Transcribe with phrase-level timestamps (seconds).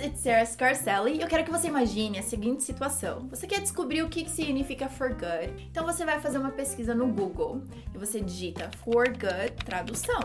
[0.00, 3.28] it's Sarah Scarcelli e eu quero que você imagine a seguinte situação.
[3.30, 6.94] Você quer descobrir o que, que significa for good, então você vai fazer uma pesquisa
[6.94, 7.62] no Google
[7.94, 10.20] e você digita for good tradução.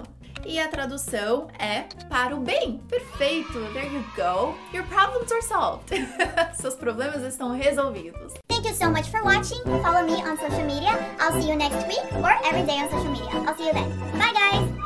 [0.45, 2.79] E a tradução é para o bem.
[2.87, 3.53] Perfeito!
[3.73, 4.55] There you go!
[4.73, 5.95] Your problems are solved!
[6.53, 8.33] Seus problemas estão resolvidos.
[8.47, 9.61] Thank you so much for watching.
[9.81, 10.91] Follow me on social media.
[11.19, 13.29] I'll see you next week or every day on social media.
[13.47, 13.89] I'll see you then.
[14.19, 14.84] Bye, guys!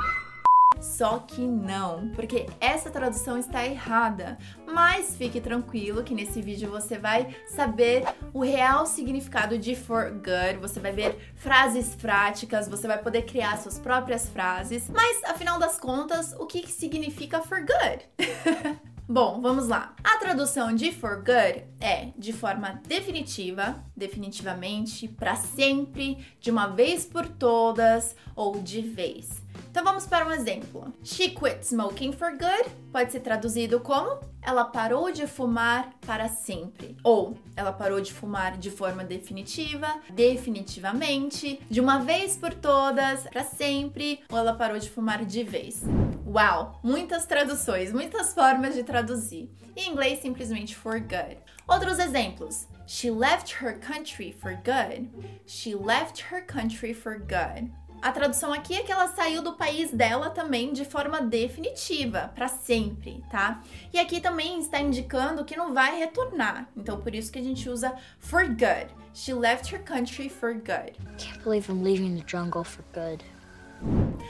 [0.99, 4.37] Só que não, porque essa tradução está errada.
[4.67, 8.03] Mas fique tranquilo que nesse vídeo você vai saber
[8.33, 13.57] o real significado de for good, você vai ver frases práticas, você vai poder criar
[13.59, 14.89] suas próprias frases.
[14.89, 18.05] Mas afinal das contas, o que significa for good?
[19.07, 19.95] Bom, vamos lá.
[20.03, 27.05] A tradução de for good é de forma definitiva, definitivamente, para sempre, de uma vez
[27.05, 29.47] por todas ou de vez.
[29.69, 30.93] Então vamos para um exemplo.
[31.03, 36.97] She quit smoking for good pode ser traduzido como ela parou de fumar para sempre,
[37.03, 43.43] ou ela parou de fumar de forma definitiva, definitivamente, de uma vez por todas, para
[43.43, 45.83] sempre, ou ela parou de fumar de vez.
[46.25, 49.49] Uau, muitas traduções, muitas formas de traduzir.
[49.75, 51.37] Em inglês simplesmente for good.
[51.67, 52.67] Outros exemplos.
[52.87, 55.09] She left her country for good.
[55.45, 57.71] She left her country for good.
[58.01, 62.47] A tradução aqui é que ela saiu do país dela também de forma definitiva, para
[62.47, 63.61] sempre, tá?
[63.93, 66.69] E aqui também está indicando que não vai retornar.
[66.77, 68.87] Então por isso que a gente usa for good.
[69.13, 70.93] She left her country for good.
[71.17, 73.23] Can't believe I'm leaving the jungle for good.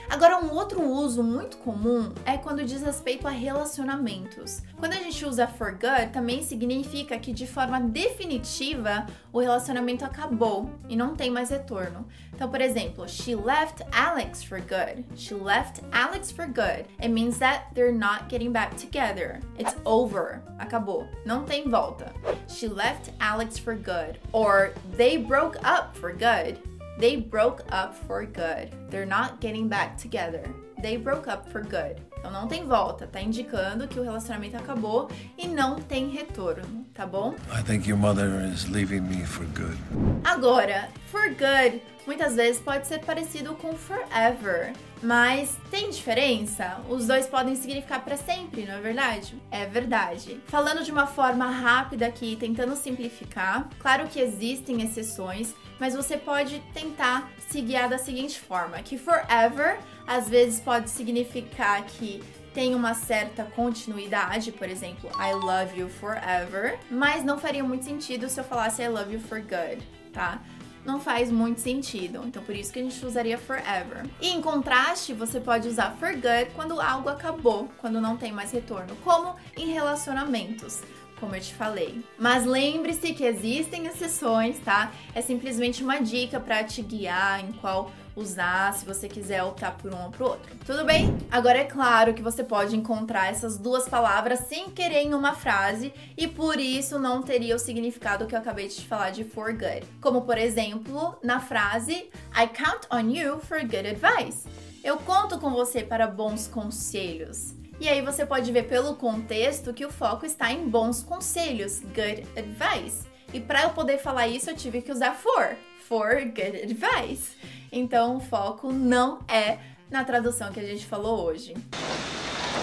[0.08, 4.62] Agora, um outro uso muito comum é quando diz respeito a relacionamentos.
[4.76, 10.70] Quando a gente usa for good, também significa que de forma definitiva o relacionamento acabou
[10.88, 12.06] e não tem mais retorno.
[12.34, 15.04] Então, por exemplo, she left Alex for good.
[15.14, 16.86] She left Alex for good.
[16.98, 19.40] It means that they're not getting back together.
[19.58, 20.42] It's over.
[20.58, 21.06] Acabou.
[21.24, 22.12] Não tem volta.
[22.48, 24.18] She left Alex for good.
[24.32, 26.58] Or they broke up for good.
[27.00, 28.74] They broke up for good.
[28.90, 30.44] They're not getting back together.
[30.82, 31.96] They broke up for good.
[32.18, 35.08] Então não tem volta, tá indicando que o relacionamento acabou
[35.38, 37.34] e não tem retorno, tá bom?
[37.50, 39.78] I think your mother is leaving me for good.
[40.24, 44.72] Agora, for good muitas vezes pode ser parecido com forever,
[45.02, 46.80] mas tem diferença?
[46.88, 49.40] Os dois podem significar para sempre, não é verdade?
[49.50, 50.40] É verdade.
[50.46, 56.60] Falando de uma forma rápida aqui, tentando simplificar, claro que existem exceções, mas você pode
[56.74, 62.22] tentar se guiar da seguinte forma: que forever às vezes pode significar que
[62.52, 68.28] tem uma certa continuidade, por exemplo, I love you forever, mas não faria muito sentido
[68.28, 70.42] se eu falasse I love you for good, tá?
[70.84, 74.08] Não faz muito sentido, então por isso que a gente usaria forever.
[74.20, 78.50] E em contraste, você pode usar for good quando algo acabou, quando não tem mais
[78.50, 80.80] retorno, como em relacionamentos
[81.20, 82.02] como eu te falei.
[82.18, 84.90] Mas lembre-se que existem exceções, tá?
[85.14, 89.92] É simplesmente uma dica para te guiar em qual usar se você quiser optar por
[89.92, 90.56] um ou por outro.
[90.66, 91.16] Tudo bem?
[91.30, 95.92] Agora é claro que você pode encontrar essas duas palavras sem querer em uma frase
[96.16, 99.52] e por isso não teria o significado que eu acabei de te falar de for
[99.52, 99.86] good.
[100.00, 104.46] Como por exemplo, na frase I count on you for good advice.
[104.82, 107.54] Eu conto com você para bons conselhos.
[107.80, 112.26] E aí você pode ver pelo contexto que o foco está em bons conselhos, good
[112.36, 113.08] advice.
[113.32, 115.56] E para eu poder falar isso, eu tive que usar for,
[115.88, 117.30] for good advice.
[117.72, 119.58] Então o foco não é
[119.90, 121.54] na tradução que a gente falou hoje.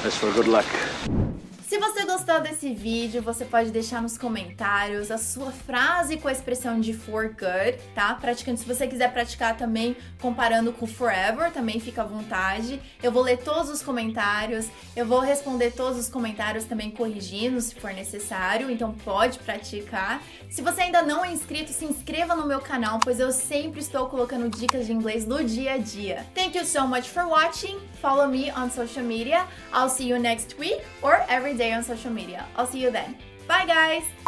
[0.03, 0.68] That's for good luck.
[2.27, 6.91] Gostou desse vídeo, você pode deixar nos comentários a sua frase com a expressão de
[6.91, 8.13] for good, tá?
[8.15, 12.81] Praticando, se você quiser praticar também comparando com forever, também fica à vontade.
[13.01, 17.73] Eu vou ler todos os comentários, eu vou responder todos os comentários também corrigindo se
[17.75, 20.21] for necessário, então pode praticar.
[20.49, 24.07] Se você ainda não é inscrito, se inscreva no meu canal, pois eu sempre estou
[24.07, 26.25] colocando dicas de inglês no dia a dia.
[26.35, 27.79] Thank you so much for watching.
[28.01, 29.45] Follow me on social media.
[29.73, 32.45] I'll see you next week or every day on social media.
[32.57, 33.16] I'll see you then.
[33.47, 34.27] Bye, guys!